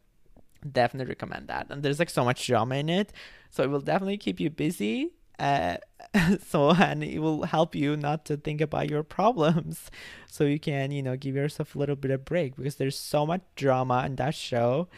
[0.70, 1.66] definitely recommend that.
[1.70, 3.12] And there's like so much drama in it,
[3.50, 5.76] so it will definitely keep you busy uh,
[6.46, 9.90] so and it will help you not to think about your problems
[10.30, 13.26] so you can you know give yourself a little bit of break because there's so
[13.26, 14.88] much drama in that show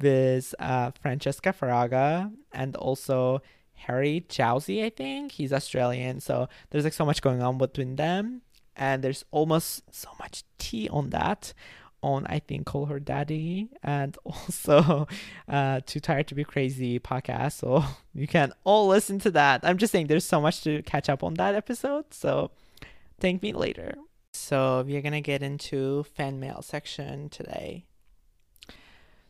[0.00, 3.40] with uh, francesca farago and also
[3.74, 8.42] harry jowsey i think he's australian so there's like so much going on between them
[8.76, 11.52] and there's almost so much tea on that
[12.04, 15.08] on I think Call Her Daddy and also
[15.48, 17.52] uh Too Tired to Be Crazy podcast.
[17.52, 19.60] So you can all listen to that.
[19.64, 22.06] I'm just saying there's so much to catch up on that episode.
[22.12, 22.50] So
[23.18, 23.94] thank me later.
[24.32, 27.86] So we're gonna get into fan mail section today.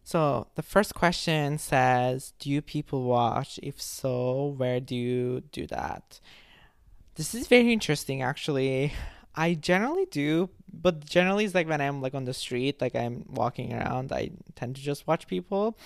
[0.02, 3.58] So the first question says, Do you people watch?
[3.62, 6.20] If so, where do you do that?
[7.14, 8.92] This is very interesting actually.
[9.36, 13.24] I generally do, but generally it's like when I'm like on the street, like I'm
[13.28, 15.76] walking around, I tend to just watch people.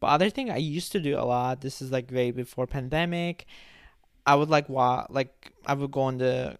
[0.00, 1.60] But other thing I used to do a lot.
[1.60, 3.46] This is like way before pandemic.
[4.26, 6.56] I would like wa like I would go in the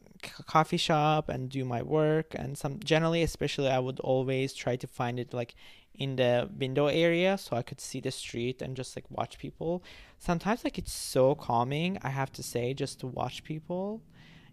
[0.46, 4.86] coffee shop and do my work and some generally especially I would always try to
[4.86, 5.54] find it like
[5.94, 9.82] in the window area so I could see the street and just like watch people.
[10.18, 14.02] Sometimes like it's so calming, I have to say, just to watch people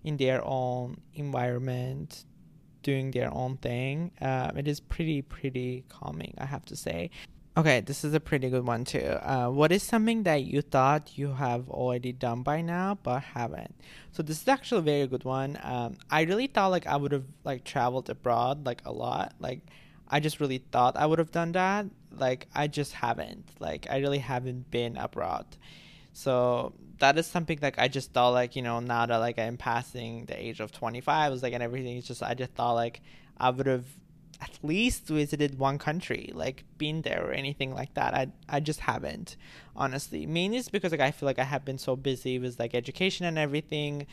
[0.07, 2.23] in their own environment
[2.81, 4.11] doing their own thing.
[4.21, 7.09] Uh, it is pretty pretty calming i have to say.
[7.57, 9.09] Okay this is a pretty good one too.
[9.33, 13.75] Uh, what is something that you thought you have already done by now but haven't?
[14.13, 15.59] So this is actually a very good one.
[15.61, 19.33] Um, i really thought like i would have like traveled abroad like a lot.
[19.39, 19.59] Like
[20.07, 21.85] i just really thought i would have done that.
[22.25, 23.45] Like i just haven't.
[23.59, 25.47] Like i really haven't been abroad
[26.17, 29.55] so that is something like I just thought like you know now that like I'm
[29.55, 33.01] passing the age of 25 was like and everything it's just I just thought like
[33.37, 33.85] I would have
[34.41, 38.15] at least visited one country like been there or anything like that.
[38.15, 39.35] I I just haven't
[39.75, 40.25] honestly.
[40.25, 43.27] Mainly it's because like I feel like I have been so busy with like education
[43.27, 44.07] and everything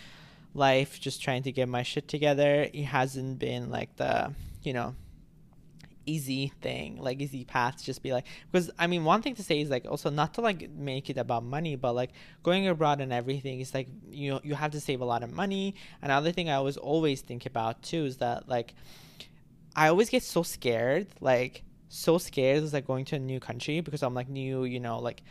[0.53, 2.69] life just trying to get my shit together.
[2.71, 4.95] It hasn't been like the you know
[6.07, 9.61] easy thing like easy path just be like because i mean one thing to say
[9.61, 12.11] is like also not to like make it about money but like
[12.43, 15.33] going abroad and everything is like you know you have to save a lot of
[15.33, 15.75] money.
[16.03, 18.75] Another thing i always always think about too is that like
[19.75, 23.81] i always get so scared like so scared is like going to a new country
[23.81, 25.23] because i'm like new you know like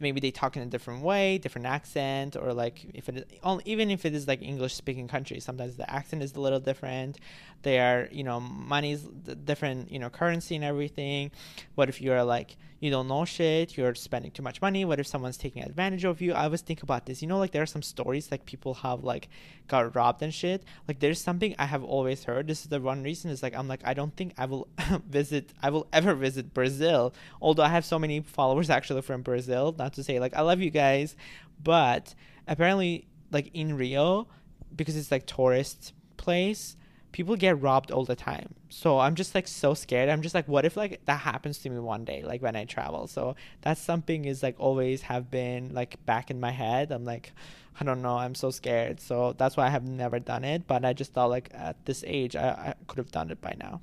[0.00, 3.90] maybe they talk in a different way, different accent, or like if it is, even
[3.90, 7.18] if it is like English speaking country, sometimes the accent is a little different.
[7.62, 9.02] They are, you know, money's
[9.44, 11.30] different, you know, currency and everything.
[11.74, 14.86] What if you're like you don't know shit, you're spending too much money.
[14.86, 16.32] What if someone's taking advantage of you?
[16.32, 17.20] I always think about this.
[17.20, 19.28] You know, like there are some stories like people have like
[19.68, 20.64] got robbed and shit.
[20.88, 22.46] Like there's something I have always heard.
[22.46, 24.66] This is the one reason is like I'm like I don't think I will
[25.08, 27.12] visit I will ever visit Brazil.
[27.42, 29.74] Although I have so many followers actually from Brazil.
[29.78, 31.16] Not to say like I love you guys,
[31.62, 32.14] but
[32.48, 34.26] apparently like in Rio,
[34.74, 36.76] because it's like tourist place
[37.12, 38.54] people get robbed all the time.
[38.68, 40.08] So I'm just like so scared.
[40.08, 42.64] I'm just like, what if like that happens to me one day, like when I
[42.64, 43.06] travel?
[43.06, 46.92] So that's something is like always have been like back in my head.
[46.92, 47.32] I'm like,
[47.80, 49.00] I don't know, I'm so scared.
[49.00, 50.66] So that's why I have never done it.
[50.66, 53.54] But I just thought like at this age, I, I could have done it by
[53.58, 53.80] now.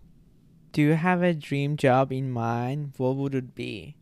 [0.72, 2.94] Do you have a dream job in mind?
[2.98, 3.96] What would it be?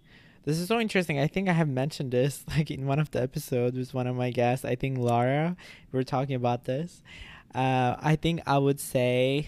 [0.43, 1.19] This is so interesting.
[1.19, 4.15] I think I have mentioned this like in one of the episodes with one of
[4.15, 4.63] my guests.
[4.65, 5.57] I think Laura.
[5.91, 7.01] We were talking about this.
[7.53, 9.47] Uh, I think I would say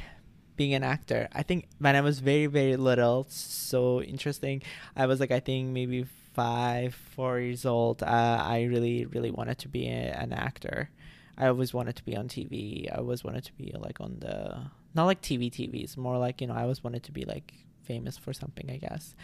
[0.56, 1.30] being an actor.
[1.34, 4.64] I think when I was very very little, so interesting.
[4.96, 8.04] I was like I think maybe five, four years old.
[8.04, 10.90] Uh, I really really wanted to be a, an actor.
[11.38, 12.92] I always wanted to be on TV.
[12.92, 15.84] I always wanted to be like on the not like TV TV.
[15.84, 17.54] It's more like you know I always wanted to be like
[17.84, 18.70] famous for something.
[18.70, 19.16] I guess.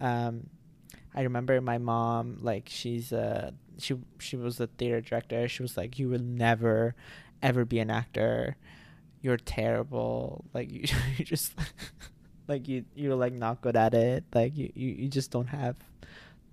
[0.00, 0.48] Um,
[1.14, 5.48] I remember my mom like she's a she she was a theater director.
[5.48, 6.94] She was like you will never
[7.42, 8.56] ever be an actor
[9.22, 10.44] you're terrible.
[10.52, 10.84] Like you,
[11.16, 11.54] you just
[12.48, 14.24] like you you're like not good at it.
[14.34, 15.76] Like you you, you just don't have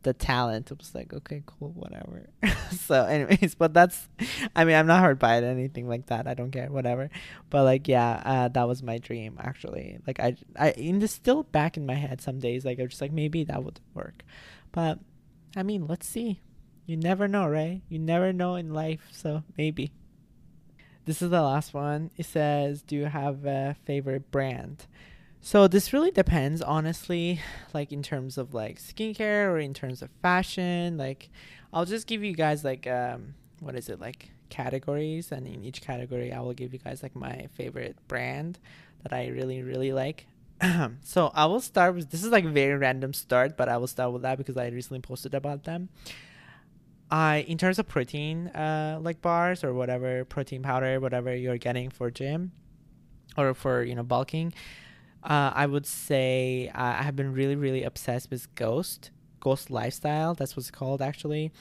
[0.04, 0.72] the talent.
[0.72, 2.30] It was like okay, cool, whatever.
[2.72, 4.08] so, anyways, but that's
[4.56, 6.28] I mean I'm not hurt by it anything like that.
[6.28, 7.10] I don't care, whatever.
[7.50, 9.98] But like yeah, uh, that was my dream actually.
[10.08, 12.64] Like I I the still back in my head some days.
[12.64, 14.24] Like I'm just like maybe that would work,
[14.72, 15.00] but
[15.58, 16.42] I mean let's see.
[16.86, 17.84] You never know, right?
[17.88, 19.92] You never know in life, so maybe.
[21.10, 22.12] This is the last one.
[22.18, 24.86] It says, Do you have a favorite brand?
[25.42, 27.42] So this really depends, honestly,
[27.74, 30.98] like in terms of like skincare or in terms of fashion.
[30.98, 31.32] Like,
[31.74, 35.82] I'll just give you guys like um, what is it like categories, and in each
[35.82, 38.60] category, I will give you guys like my favorite brand
[39.02, 40.28] that I really really like.
[41.02, 43.88] so I will start with this is like a very random start, but I will
[43.88, 45.90] start with that because I recently posted about them.
[47.12, 51.90] I in terms of protein uh like bars or whatever protein powder whatever you're getting
[51.90, 52.52] for gym
[53.38, 54.54] or for you know bulking
[55.24, 60.56] uh, I would say I have been really really obsessed with Ghost Ghost Lifestyle that's
[60.56, 61.52] what's called actually.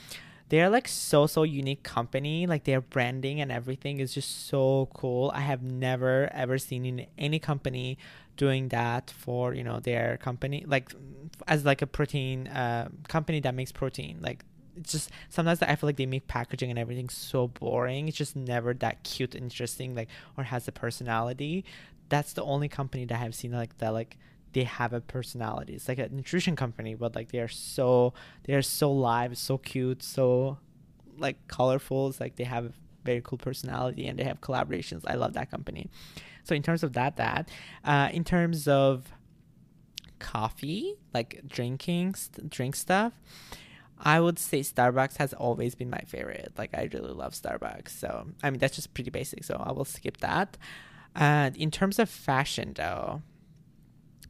[0.49, 5.31] They're like so so unique company like their branding and everything is just so cool.
[5.35, 7.97] I have never ever seen in any company
[8.35, 10.91] doing that for you know their company like
[11.47, 14.43] as like a protein uh, company that makes protein like
[14.77, 18.07] it's just sometimes I feel like they make packaging and everything so boring.
[18.07, 21.65] It's just never that cute, interesting, like or has a personality.
[22.09, 24.17] That's the only company that I've seen like that, like
[24.53, 25.73] they have a personality.
[25.75, 28.13] It's like a nutrition company, but like they are so
[28.43, 30.57] they are so live, so cute, so
[31.17, 32.07] like colorful.
[32.07, 32.71] It's like they have a
[33.03, 35.03] very cool personality and they have collaborations.
[35.07, 35.89] I love that company.
[36.43, 37.49] So in terms of that, that
[37.83, 39.11] uh, in terms of
[40.19, 43.13] coffee, like drinking, st- drink stuff.
[43.99, 46.53] I would say Starbucks has always been my favorite.
[46.57, 47.89] Like I really love Starbucks.
[47.89, 49.43] So I mean that's just pretty basic.
[49.43, 50.57] So I will skip that.
[51.15, 53.21] And in terms of fashion though,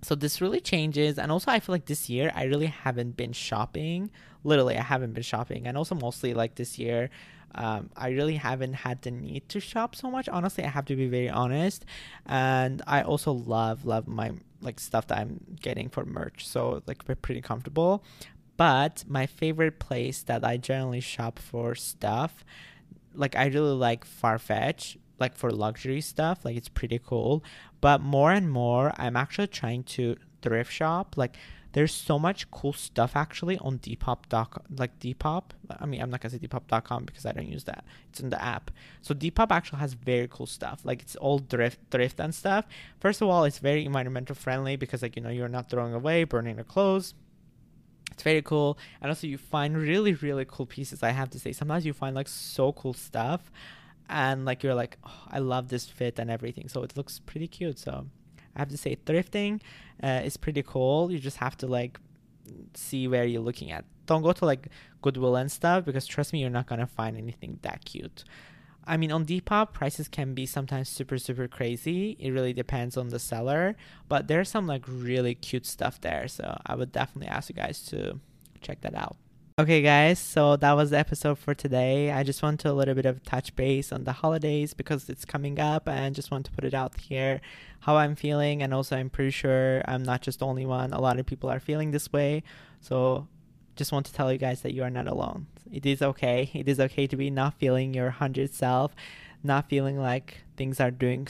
[0.02, 3.34] so this really changes and also I feel like this year I really haven't been
[3.34, 4.12] shopping.
[4.44, 7.10] Literally I haven't been shopping and also mostly like this year
[7.56, 10.30] um, I really haven't had the need to shop so much.
[10.30, 11.86] Honestly, I have to be very honest.
[12.26, 16.48] And I also love love my like stuff that I'm getting for merch.
[16.48, 18.04] So like we're pretty comfortable.
[18.60, 22.44] But my favorite place that I generally shop for stuff,
[23.14, 27.42] like I really like Farfetch, like for luxury stuff, like it's pretty cool.
[27.80, 31.16] But more and more, I'm actually trying to thrift shop.
[31.16, 31.38] Like
[31.72, 35.52] there's so much cool stuff actually on Depop.com, like Depop.
[35.80, 37.86] I mean, I'm not gonna say Depop.com because I don't use that.
[38.10, 38.72] It's in the app.
[39.02, 40.82] So Depop actually has very cool stuff.
[40.84, 42.66] Like it's all thrift, thrift and stuff.
[43.00, 46.26] First of all, it's very environmental friendly because like you know you're not throwing away,
[46.26, 47.14] burning the clothes
[48.20, 48.78] it's very cool.
[49.02, 51.54] And also you find really really cool pieces i have to say.
[51.54, 53.50] Sometimes you find like so cool stuff
[54.10, 56.68] and like you're like oh, i love this fit and everything.
[56.68, 57.80] So it looks pretty cute.
[57.80, 58.06] So
[58.56, 59.62] i have to say thrifting
[60.04, 61.10] uh, is pretty cool.
[61.10, 61.98] You just have to like
[62.74, 63.86] see where you're looking at.
[64.06, 64.68] Don't go to like
[65.02, 68.26] goodwill and stuff because trust me you're not gonna find anything that cute
[68.90, 72.18] I mean, on Depop, prices can be sometimes super, super crazy.
[72.20, 73.76] It really depends on the seller,
[74.08, 76.28] but there's some like really cute stuff there.
[76.28, 78.20] So I would definitely ask you guys to
[78.62, 79.16] check that out.
[79.60, 82.12] Okay, guys, so that was the episode for today.
[82.12, 85.26] I just want to a little bit of touch base on the holidays because it's
[85.26, 87.42] coming up and just want to put it out here
[87.82, 88.64] how I'm feeling.
[88.64, 90.94] And also, I'm pretty sure I'm not just the only one.
[90.94, 92.42] A lot of people are feeling this way.
[92.82, 93.28] So
[93.80, 95.48] just want to tell you guys that you are not alone.
[95.72, 96.52] It is okay.
[96.54, 98.94] It is okay to be not feeling your hundred self,
[99.42, 101.28] not feeling like things are doing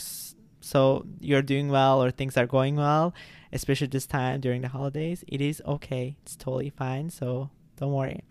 [0.62, 3.14] so you're doing well or things are going well,
[3.54, 5.24] especially this time during the holidays.
[5.28, 6.18] It is okay.
[6.24, 7.12] It's totally fine.
[7.12, 8.22] So don't worry.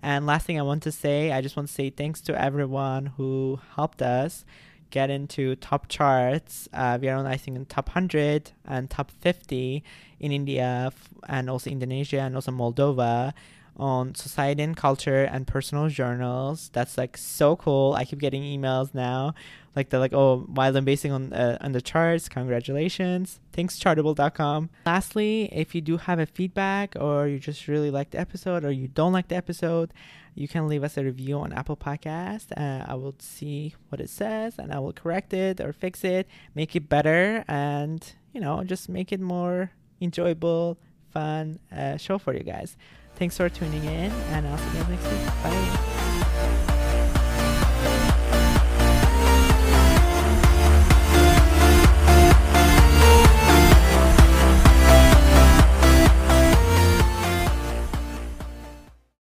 [0.00, 3.06] And last thing I want to say, I just want to say thanks to everyone
[3.16, 4.44] who helped us
[4.90, 6.68] get into top charts.
[6.72, 9.84] Uh, we are on, I think, in top 100 and top 50
[10.18, 10.92] in India
[11.28, 13.32] and also Indonesia and also Moldova
[13.80, 16.70] on society and culture and personal journals.
[16.72, 17.94] That's like so cool.
[17.94, 19.34] I keep getting emails now,
[19.74, 23.40] like they're like, "Oh, while I'm basing on uh, on the charts, congratulations!
[23.52, 28.20] Thanks, Chartable.com." Lastly, if you do have a feedback or you just really like the
[28.20, 29.94] episode or you don't like the episode,
[30.34, 32.52] you can leave us a review on Apple Podcast.
[32.56, 36.28] Uh, I will see what it says and I will correct it or fix it,
[36.54, 38.00] make it better, and
[38.34, 39.70] you know, just make it more
[40.02, 40.78] enjoyable,
[41.12, 42.76] fun uh, show for you guys.
[43.20, 45.26] Thanks for tuning in, and I'll see you next week.
[45.42, 46.09] Bye.